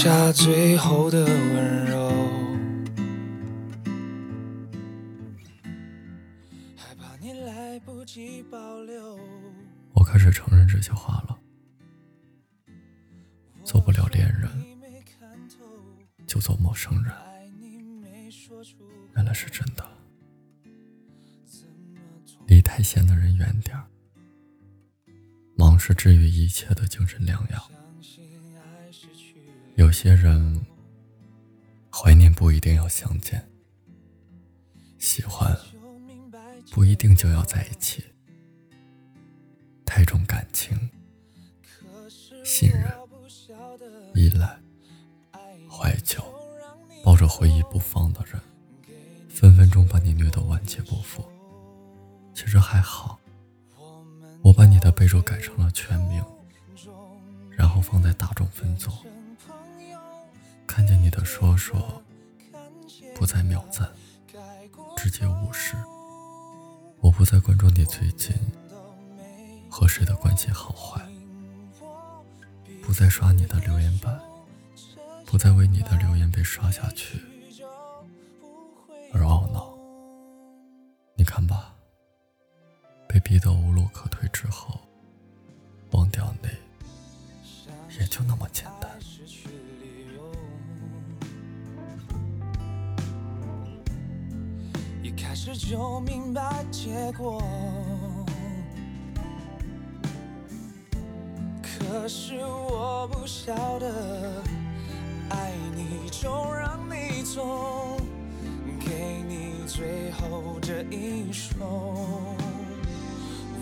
[0.00, 2.08] 下最后的温柔。
[6.76, 9.18] 害怕你来不及保留。
[9.94, 11.36] 我开始承认这些话了。
[13.64, 14.48] 做不了恋人，
[16.28, 17.12] 就做陌生人。
[19.16, 19.84] 原来是真的。
[22.46, 23.84] 离太闲的人远点儿。
[25.56, 27.70] 忙是治愈一切的精神良药。
[29.78, 30.60] 有些人，
[31.88, 33.48] 怀念不一定要相见，
[34.98, 35.56] 喜欢
[36.72, 38.02] 不一定就要在一起。
[39.86, 40.76] 太重感情、
[42.44, 42.92] 信任、
[44.16, 44.58] 依赖、
[45.70, 46.20] 怀旧，
[47.04, 48.42] 抱着回忆不放的人，
[49.28, 51.24] 分分钟把你虐得万劫不复。
[52.34, 53.16] 其实还好，
[54.42, 56.20] 我把你的备注改成了全名，
[57.48, 58.90] 然后放在大众分组。
[60.68, 62.02] 看见你的说说，
[63.16, 63.90] 不再秒赞，
[64.96, 65.74] 直接无视。
[67.00, 68.36] 我不再关注你最近
[69.70, 71.02] 和谁的关系好坏，
[72.82, 74.20] 不再刷你的留言板，
[75.24, 77.18] 不再为你的留言被刷下去
[79.12, 79.74] 而懊恼。
[81.16, 81.74] 你看吧。
[83.10, 84.78] 被逼得无路可退之后，
[85.92, 86.48] 忘掉你，
[87.98, 88.90] 也就那么简单。
[95.28, 97.38] 开始就明白结果，
[101.62, 104.42] 可是我不晓得，
[105.28, 107.98] 爱你就让你走，
[108.80, 111.58] 给你最后这一首。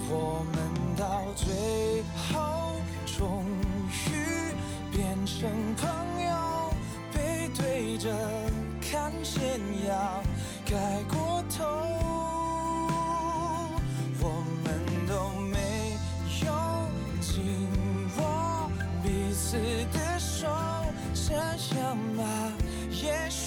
[0.09, 3.45] 我们到最后终
[3.91, 4.55] 于
[4.97, 6.73] 变成朋友，
[7.13, 8.09] 背对着
[8.81, 10.23] 看斜阳
[10.69, 10.75] 盖
[11.09, 11.65] 过头，
[14.21, 14.25] 我
[14.65, 14.67] 们
[15.07, 15.97] 都没
[16.45, 16.47] 有
[17.21, 17.69] 紧
[18.19, 18.69] 握
[19.01, 19.57] 彼此
[19.97, 20.49] 的手，
[21.15, 21.35] 这
[21.79, 22.25] 样吧，
[22.91, 23.46] 也许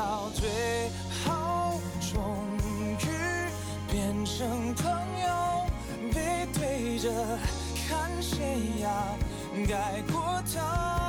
[0.00, 0.48] 到最
[1.26, 2.16] 后终
[2.56, 2.96] 于
[3.92, 4.90] 变成朋
[5.20, 5.66] 友，
[6.14, 7.10] 背对着
[7.86, 8.90] 看斜阳
[9.68, 10.99] 盖过头，